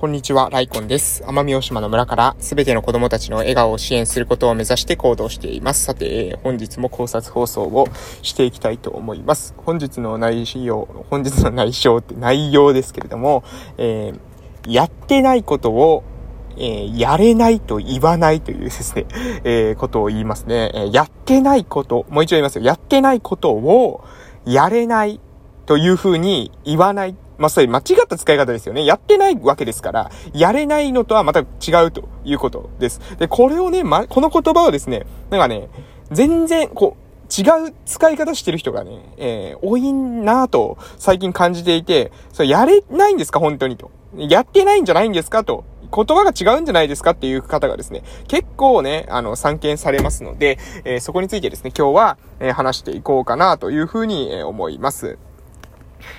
[0.00, 1.24] こんにちは、ライコンです。
[1.24, 5.82] 奄美大島の村からすべての子供たちの笑顔を支援することを目指して行動しています。
[5.82, 7.88] さて、本日も考察放送を
[8.22, 9.56] していきたいと思います。
[9.56, 13.42] 本日の内容、本日の内容って内容ですけれども、
[13.76, 16.04] えー、やってないことを
[16.56, 19.06] えー、やれないと言わないというですね、
[19.42, 20.70] えー、ことを言いますね。
[20.74, 22.64] えー、やってないこと、もう一度言いますよ。
[22.64, 24.04] やってないことを、
[24.44, 25.20] やれない
[25.66, 28.84] というふうに言わないまあ、それ間違った使い方ですよね。
[28.84, 33.00] やってないわけですから、やれないのとはまた違うということです。
[33.18, 35.68] で、これをね、ま、この言葉をですね、なんかね、
[36.10, 43.90] 全然、こう、違う使い方してる人がね、えー、多いなぁと最近感じていて、それやれないんですか本当にと。
[44.16, 45.64] やってないんじゃないんですかと。
[45.94, 55.18] 言葉が違うんじゃないですかっていう方がですね、結構ね、あの、散見されますので、えー、そこについてですね、今日は、えー、話していこうかなというふうに、え、思います。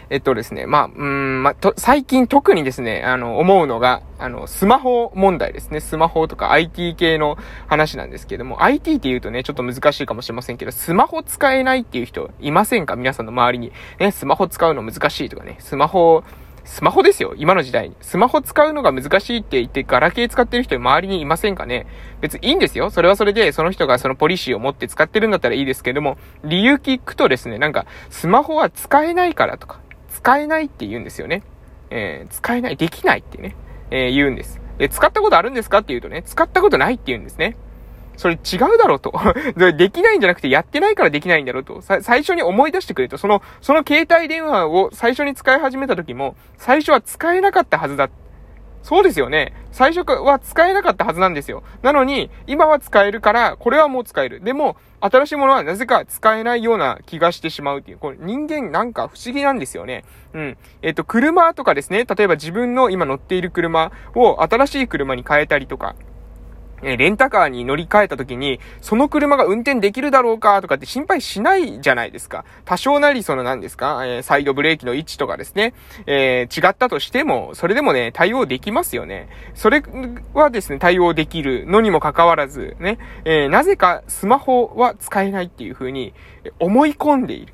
[0.09, 5.79] えっとですね、まあ、うん、ま、と、最近特にですね、あの、思うのが、あの、スマホ問題ですね。
[5.79, 12.95] スマホとか IT 系の話なんですけども、IT って言うとね、ちょっと難しいかもしれませんけど、スマホ使えないっていう人いませんか？
[12.95, 13.71] 皆さんの周りに。
[13.99, 16.23] ね、スマホ使うの難しいとかね、スマホ、
[16.63, 17.33] スマホですよ。
[17.37, 17.95] 今の時代に。
[18.01, 21.87] スマホ使うのが難しいって言って、ガラケー使ってる人周りにいませんかね？
[22.21, 22.89] 別にいいんですよ。
[22.89, 29.79] それはそれで、その人がそのポリシーを持って使ってるんだったらいいですけども、理由聞くとですね、なんか、スマホは使えないからとか、
[30.09, 31.43] 使えないって言うんですよね。
[31.89, 33.55] えー、使えない、できないってね、
[33.91, 34.61] えー、言うんです。
[34.77, 37.57] で、使ったことあるんですかって言うとね、使ったことないって言うんですね。
[38.19, 39.13] それ違うだろうと。
[39.55, 41.81] できないんじゃなくてやってないからできないんだろうと。
[41.81, 43.17] 最初に思い出してくれと。
[43.17, 48.09] その、その携帯電話を最初に使い始めた時も、最初は使えなかったはずだ。
[48.83, 49.53] そうですよね。
[49.71, 51.63] 最初は使えなかったはずなんですよ。
[51.81, 54.41] なのに、今は使えるから、これはもう使える。
[54.41, 57.99] でも、新しいものはなぜか使えないような気がしてしまうっていう。
[57.99, 60.03] これ人間なんか不思議なんですよね。
[60.33, 60.57] うん。
[60.81, 62.03] えっ、と、車とかですね。
[62.03, 65.95] 例えば自分の今乗っている車を新しい車に変えたりとか。
[66.81, 72.45] えレンタカーに乗り換えた時に、その車が運転できるだろうかとかって心配しないじゃないですか。
[72.65, 75.73] 多少なりその何ですか、えー、サイドブレーキの位置とかですね、
[76.05, 79.29] えー、違ったとしても、それでもね、対応できますよね。
[79.53, 79.83] それ
[80.33, 86.13] はですね、対応できるのにもかかわらず、ね、えー、なぜかスマホは使えないっていう風に
[86.59, 87.53] 思い込んでいる。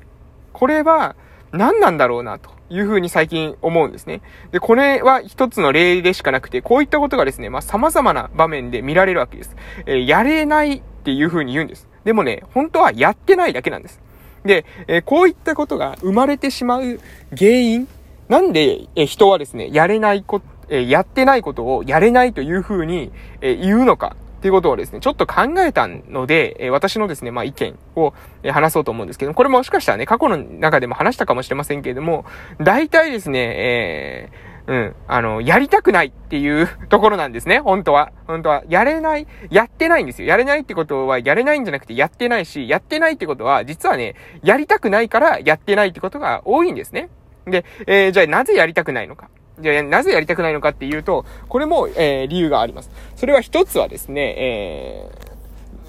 [0.52, 1.16] これは
[1.52, 2.55] 何なんだろうなと。
[2.70, 4.22] いうふうに最近思うんですね。
[4.50, 9.56] で、これは一つの例でしかなくて、こういったことがですね、まあ様々な場面で見られるわけです。
[9.86, 11.88] えー、やれないっていうふうに言うんです。
[12.04, 14.00] でもね、本当はやってないだけなんです。
[14.44, 17.00] で、えー、こういったことが生まれてしまう
[17.36, 17.88] 原因
[18.28, 32.24] なんで、えー、人はですね、やれないこ、え、やってないことをやれないというふうに、え、言うのかっていうことをですね、ちょっと考えたので、え、私のですね、まあ意見を、え、話そうと思うんですけどこれもしかしたらね、過去の中でも話したかもしれませんけれども、
[32.60, 34.96] 大体ですね、えー、うん。
[35.06, 37.60] あの、やりたくないっていう ところなんですね。
[37.60, 38.12] 本当は。
[38.26, 38.64] 本当は。
[38.68, 39.26] やれない。
[39.48, 40.28] やってないんですよ。
[40.28, 47.08] やれないってことは、やれないんじゃなくてやってないし、やってないってことは、実はね、やりたくないからやってないってことが多いんですね。
[47.46, 49.28] で、えー、じゃあなぜやりたくないのか。
[49.60, 52.90] じゃあ、なぜやりたくないのかっていうと、これも、えー、理由があります。
[53.16, 55.10] それは一つはですね、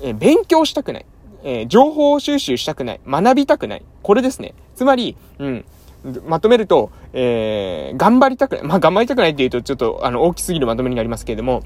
[0.02, 1.06] えー、勉強したくない。
[1.44, 3.02] えー、情報収集したくない。
[3.08, 3.84] 学びたくない。
[4.04, 4.54] これですね。
[4.76, 5.66] つまり、うん。
[6.26, 8.64] まとめると、えー、頑張りたくない。
[8.64, 11.64] まあ、頑張りたくないって言うと、ちょっと、あの、大きすぎるまとめになりますけれども、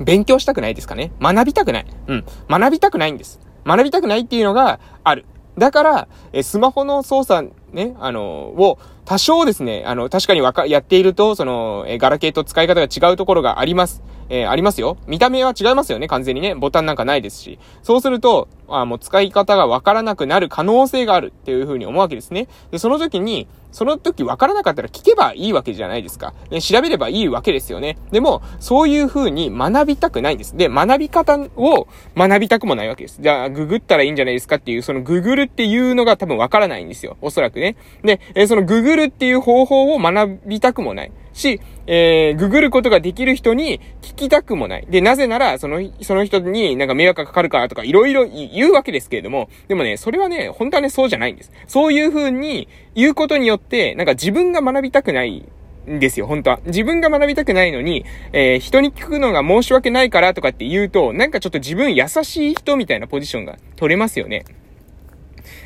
[0.00, 1.12] 勉強したくないですかね。
[1.20, 1.86] 学びたくない。
[2.06, 2.24] うん。
[2.48, 3.40] 学びたくないんです。
[3.66, 5.26] 学びたくないっていうのがある。
[5.58, 14.02] だから、えスマホの操作ね、あの、を、多少ですね、あの、確かにわか、やっていると、その、えガラケーと使い方が違うところがあります。
[14.28, 14.96] えー、ありますよ。
[15.06, 16.54] 見た目は違いますよね、完全にね。
[16.54, 17.58] ボタンなんかないですし。
[17.82, 22.48] そうすると、あもう使い方がわからなくなる可能性があるっていうふうに思うわけですね。
[22.70, 26.32] で、その時に、その時分からなかったら聞けばいいわけじゃないですか。
[26.48, 27.98] で調べればいいわけですよね。
[28.12, 30.56] でも、そういう風に学びたくないんです。
[30.56, 33.18] で、学び方を学びたくもないわけです。
[33.20, 37.16] じゃあ、ググったらいいんじゃないですかっていう、そのググるっていうのが多分分からないんですよ。
[37.20, 37.76] おそらくね。
[38.04, 41.12] で、えそのググるっていう方法を学びたくもない。
[41.34, 44.86] し、えー、ググることができる人に聞きたくもない。
[44.88, 51.52] で、なぜなら、その、その人になんか迷惑がかかるからとか、いろいろ言うわけですけれども、でもね、それはね、本当はね、そうじゃないんです。
[51.66, 55.44] そういう風に言うことによって、なんか自分が学びたくない
[55.90, 56.60] んですよ、本当は。
[56.66, 64.44] 自分が学びたくないのに、えー、人に聞くのが申し訳ないからとかって言うと、なんかちょっと自分優しい人みたいなポジションが取れますよね。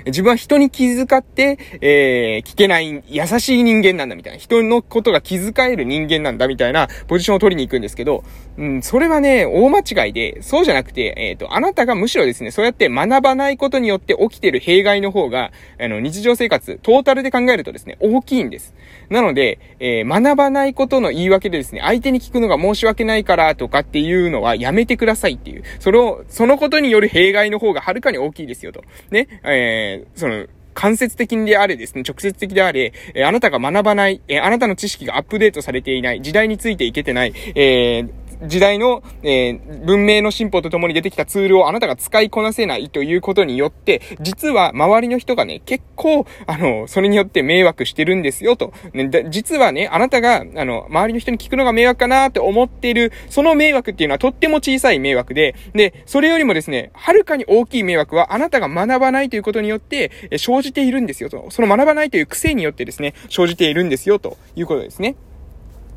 [0.06, 4.38] 自分は人に気遣って、えー、聞けない、優しい人間なんだみたいな。
[4.38, 8.24] 人のことが気遣える人間なんだみたいなポジションを取りに行くんですけど、
[8.56, 18.74] うん、それはね、大間違いで、そうじゃなくて、えっ、ー、と、あなたがむしろですね、そうやって学ばないことによって起きてる弊害の方が、あの、日常生活、トータルで考えるとですね、大きいんです。
[19.10, 25.62] なので、えー、学ばないことの言い訳でですね、相手に聞くのが申し訳ないからとかっていうのはやめてくださいっていう。
[25.78, 28.82] それを、そのことによる弊害の方がはるかに大きいですよと。
[29.10, 29.40] ね、
[29.88, 38.10] えー、その、間接的であれですね、直接的であれ、えー、あなたが学ばない、えー、あなたの知識がアップデートされていない、時代についていけてない、えー、
[38.46, 48.72] 時代の、えー、文明の進歩とともに出てきたツールをあなたが使いこなせないということによって、実は周りの人がね、結構、あの、それによって迷惑してるんですよと。
[48.92, 61.46] ね、実はね、あなたが、あの、周りの人に聞くのが迷惑かなって思っている、その迷惑っていうのはとっても小さい迷惑で、で、それよりもですね、はるかに大きい迷惑はあなたが学ばないということによって、え生じているんですよと。
[61.50, 65.16] その学ばないという癖によってですね、生じているんですよということですね。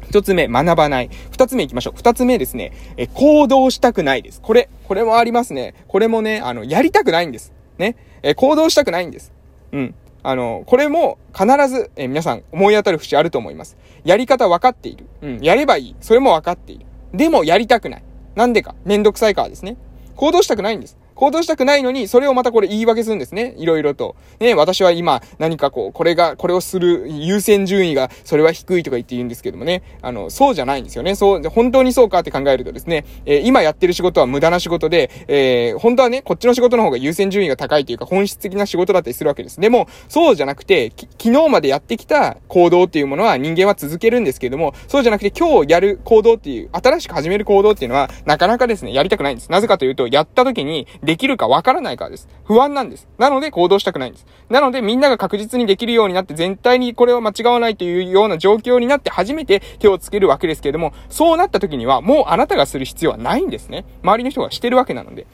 [0.09, 1.09] 一つ目、学ばない。
[1.31, 1.93] 二つ目行きましょう。
[1.95, 4.41] 二つ目ですね、え、行動したくないです。
[4.41, 5.73] これ、これもありますね。
[5.87, 7.53] これもね、あの、やりたくないんです。
[7.77, 7.95] ね。
[8.23, 9.31] え、行動したくないんです。
[9.71, 9.95] うん。
[10.23, 13.77] あの、これも必ず、え皆さん思い当たる節あると思います。
[14.03, 15.07] やり方分かっている。
[15.21, 15.39] うん。
[15.41, 15.95] やればいい。
[16.01, 16.85] それも分かっている。
[17.13, 18.03] でもやりたくない。
[18.35, 18.75] なんでか。
[18.85, 19.77] めんどくさいからですね。
[20.15, 20.97] 行動したくないんです。
[21.21, 23.53] 行動したくないのに、それをまたこれ言い訳するんですね。
[23.59, 24.15] いろいろと。
[24.39, 29.83] ね、私は今、何かこう、これが、これをする優先順位が、それは低いとか言って言うんですけどもね。
[30.01, 31.13] あの、そうじゃないんですよね。
[31.13, 39.61] そう、本当にそうかって考えるとですね、えー、今やってる仕事は無駄な仕事で、えー、本当はね、こっちの仕事の方が優先順位が高いというか、本質的な仕事だったりするわけです。
[39.61, 49.51] でも、そうじゃなくて、昨日までやってきた行動っていうものは人間は続けるんですけども、そうじゃなくて今日やる行動っていう、新しく始める行動っていうのは、なかなかですね、やりたくないんです。
[49.51, 52.29] なぜかというと、やった時にできるかわからないからです。
[52.45, 53.05] 不安なんです。
[53.17, 54.25] なので行動したくないんです。
[54.47, 63.83] なのでみんなが確実にできるようになって全体にこれは間違わないというような状況になって初めて手をつけるわけですけれども、そうなった時にはもうあなたがする必要はないんですね。
[64.03, 65.27] 周りの人がしてるわけなので。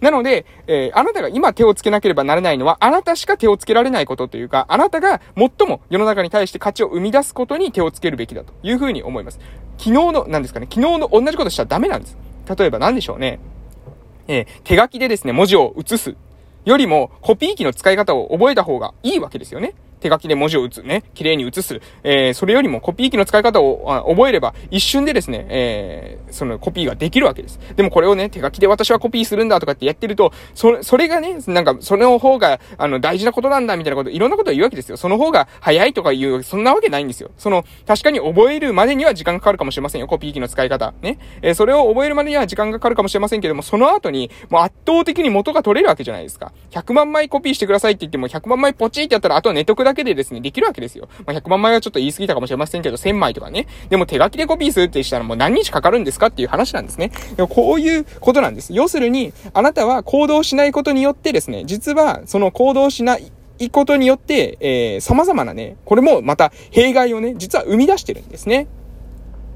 [0.00, 9.38] なので、えー、あなたが今手をつけなければならないのは、あなたしか手をつけられないことというか、あなたが最も世の中に対して価値を生み出すことに手をつけるべきだというふうに思います。
[9.76, 12.16] 昨日の、何ですかね、昨日の同じことしたらダメなんです。
[12.56, 13.40] 例えば何でしょうね。
[14.28, 16.14] えー、手書きでですね、文字を写す
[16.64, 19.74] よりも、コピー機の使い方を覚えた方がいいわけですよね。
[19.98, 21.80] 手書きで文字を打つ、ね、綺麗に写す。
[22.02, 27.58] えー、それよりもコピー機の使い方を覚えれば、一瞬でですね、えー、そのコピーができるわけです。
[27.76, 34.96] でもこれをね、手書きで私はコピーするんだとかってやってると、そ、それがね、なんか、その方が、あの、大事なことなんだ、みたいなこと、いろんなことを言うわけですよ。
[34.96, 37.30] その方が早いとか言う、そんなわけないんですよ。
[37.36, 40.94] その、確かに覚えるまでには時間がかかるかもしれませんよ、コピー機の使い方。
[41.02, 41.18] ね。
[41.42, 46.52] えー、それを覚えるまでには時間がかかるかもしれませんけども、その後に、もう圧倒的に元が取れるわけじゃないですか。
[46.70, 51.08] 100万枚コピーしてくださいって言っても、100万枚ポチってやったら、あとは寝とくだだけでですね、できるわけですよ。
[51.26, 53.66] まあ、100万枚はちょっと言い過ぎたかもしれませんけど、1000枚とかね。
[53.88, 57.10] でも手書きでコピーするってしたらもう何日かかるんですかっていう話なんですね。
[57.36, 58.72] でもこういうことなんです。
[58.72, 68.68] 要するに、あなたは行動しないことによってですね、実はその行動しないいことによって、えー、様々なね、これもまた弊害をね、実は生み出してるんですね。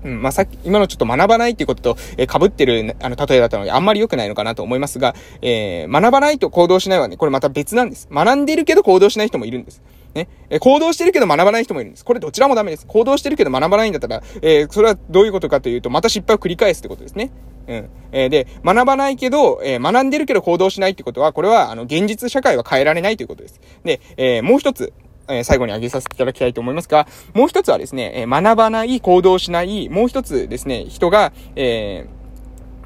[0.04, 8.08] うん、まあ、さっき、今のちょっと学ばないっていうことと、えー、被ってる、あの、例えだったので、あんまり良くないのかなと思いますが、えー、学ばないと行動しないはね、これまた別なんです。
[8.10, 9.80] 学んでるけど行動しない人もいるんです。
[10.14, 10.28] ね。
[10.50, 12.04] え、行動してるけど学ばない人もいるんです。
[12.04, 12.86] これどちらもダメです。
[12.86, 17.30] 行動してるけど学ばないんだったら、えー、それはどういうことかというと、また失敗を繰り返すってことですね。
[17.66, 17.88] うん。
[18.12, 23.60] えー、で、学ばないけど、えー、学んでるけど行動しないってことは、これは、あの、現実社会は変えられないということです。
[23.84, 24.92] で、えー、もう一つ、
[25.28, 32.06] え最後に挙げさせていただきたいと思いますが、もう一つはですね、え学ばない、行動しない、もう一つですね、人が、え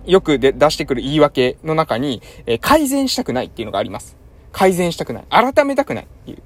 [0.04, 4.16] よくで出してくる言い訳の中に、え改善したくないっていうのがあります。
[4.52, 5.24] 改善したくない。
[5.30, 6.38] 改めたくないっていう。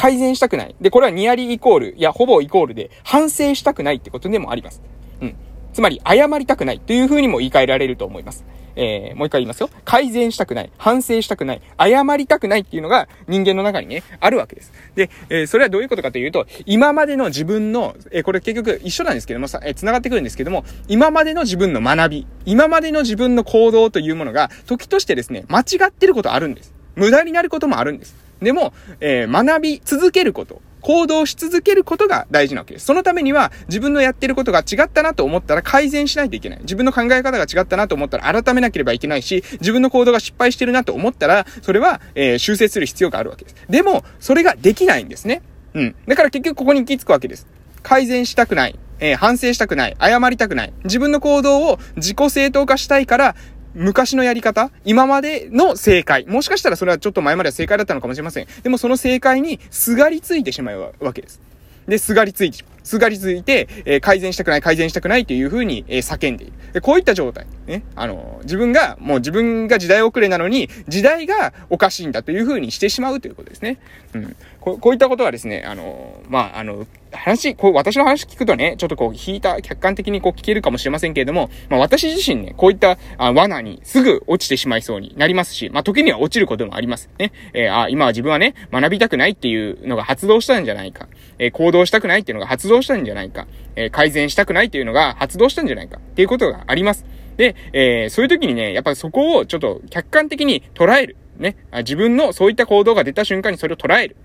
[0.00, 0.74] 改善したくない。
[0.80, 4.80] で、これはニアリーイコール、いや、ほぼイコールで、反省したくないってことでもあります。
[5.20, 5.36] うん。
[5.74, 8.46] つまり、謝りたくないというふうにも言い換えられると思います。
[8.76, 9.68] えー、もう一回言いますよ。
[9.84, 10.70] 改善したくない。
[10.78, 11.60] 反省したくない。
[11.78, 14.72] 謝りたくないっていうのが人間の中にね、あるわけです。
[14.94, 26.72] で、えー、それはどういうことかというと、今までの自分の、えー、これ結局一緒なんですけどもさ、えー、繋がってくるんですけども、今までの自分の学び、今までの自分の行動というものが、時としてですね、間違ってることあるんです。
[26.94, 28.29] 無駄になることもあるんです。
[28.40, 30.60] でも、えー、学び続けること。
[30.80, 32.86] 行動し続けることが大事なわけです。
[32.86, 36.58] そのためには、自分のやってることが違ったなと思ったら改善しないといけない。
[36.62, 43.56] 自分の考え方が違ったなと思ったら改めなければいけないし、自分の行動が失敗してるなと思ったら、それは、えー、修正する必要があるわけです。
[43.68, 45.42] でも、それができないんですね。
[45.74, 45.94] うん。
[46.08, 47.46] だから結局ここに行き着くわけです。
[47.82, 48.78] 改善したくない。
[49.00, 49.96] えー、反省したくない。
[50.00, 50.72] 謝りたくない。
[50.84, 53.34] 自分の行動を自己正当化したいから、
[53.74, 54.70] 昔のやり方？
[54.84, 56.26] 今までの正解？
[56.26, 58.46] もしかしたらそれはちょっと前までは正解だったのかもしれません。
[58.62, 61.40] でもその正解にすがりついてしまうわけです。
[61.86, 62.64] で、すがりついて。
[62.82, 66.80] すがりついて、えー、改善したくない、改善したくないというふうに、えー、叫んでいる。
[66.82, 67.46] こういった状態。
[67.70, 67.84] ね。
[67.94, 73.78] あの、自分が、もう自分が時代遅れなのに、時代がおかしいんだという風にしてしまうということですね。
[74.14, 74.36] うん。
[74.60, 87.08] こうこういったことはですね、あの、まあ、あの、話、こう、私の話聞くとね、ちょっとこう、引いた、客観的にこう聞けるかもしれませんけれども、まあ私自身ね、こういったあ罠にすぐ落ちてしまいそうになりますし、まあ時には落ちることもあります。
[87.18, 87.32] ね。
[87.54, 91.08] えー、あ、今は自分はね、学びたくないっていうのが発動したんじゃないか。
[91.38, 93.46] えー、行動したくないっていうのが発動したんじゃないか。
[93.76, 95.98] えー、改善したくないっていうのが発動したんじゃないか。
[95.98, 97.04] っていうことがあります。
[97.40, 101.16] で、えー、そういう時にね、やっぱそこをちょっと客観的に捉える。
[101.38, 101.56] ね。
[101.78, 104.16] 自分のそういった行動が出た瞬間にそれを捉える。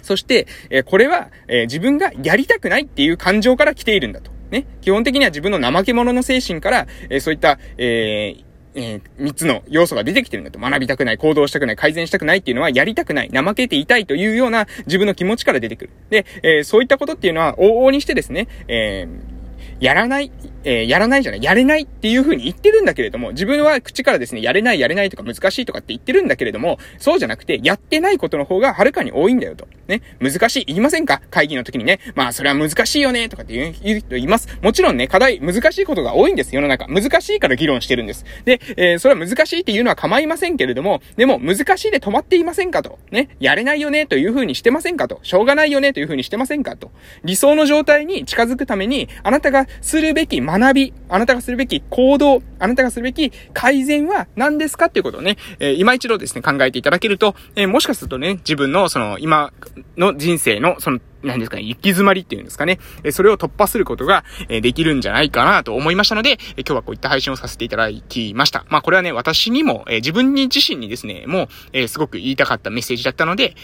[0.00, 4.30] そして、えこれは、え自分がやりたくないっていう感情から来ているんだと。
[4.52, 4.64] ね。
[4.80, 8.44] 基本的には自分の怠け者の精神から、えそういった、えー
[8.76, 10.60] えー、三つの要素が出てきてるんだと。
[10.60, 15.90] 学びたくない、行動したくない、改善したくないっていうのは、やりたくない、怠けていたいというような自分の気持ちから出てくる。
[16.10, 19.39] で、えー、そういったことっていうのは、往々にしてですね、えー
[19.80, 20.30] やらない、
[20.64, 29.66] えー、やらないじゃない、やれないっていう風に言ってるんだけれども、自分は口からですね、やれない、やれないとか難しいとかって言ってるんだけれども、そうじゃなくて、やってないことの方がはるかに多いんだよと。
[29.90, 31.20] ね、難しい、言いませんか？
[31.30, 34.48] 会議の時にね、まあ、それは難しいよね、とかって言う人います。
[34.62, 36.86] もちろんね、課題、難しいことが多いんです、世の中。
[36.88, 38.24] 難しいから議論してるんです。
[38.44, 42.98] で、えー、それは難しいっていうのは構いませんけれども、でも、難しいで止まっていませんかと。
[43.10, 45.18] ね、やれないよね、という風にしてませんかと。
[45.22, 46.92] しょうがないよね、という風にしてませんかと。
[47.24, 59.52] 理想の状態に近づくために、あなたがするべき学び、あなたがするべき行動、あなたがするべき改善は何ですかっていうことをね、えー、今一度ですね、考えていただけると、えー、もしかするとね、自分のその、今
[59.96, 62.78] の人生の、その、何ですかね、行き詰まりっていうんですかね。
[63.10, 68.64] それを突破することができるんじゃないかなと思いましたので、今日はこういった配信をさせていただきました。
[68.68, 73.54] まあこれはね、私にも、自分に自身にですね、もう、すごく言いたかったメッセージだったので、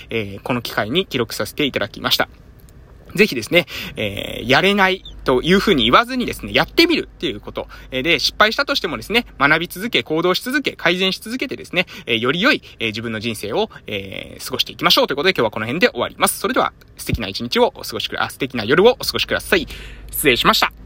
[0.43, 2.29] この機会に記録させていただきました。
[3.15, 7.67] ぜひですね、えー、やれないというふうに言わずにですね、やってみるっていうこと。
[7.91, 16.39] えで、失敗したとしてもですね、学び続け、行動し続け、改善し続けてですね、えより良い、え自分の人生を、え過ごしていきましょうということで今日はこの辺で終わります。
[16.39, 19.67] それでは、素敵な一日をお過ごしくだ、素敵な夜をお過ごしください。
[20.13, 20.86] 失礼しました。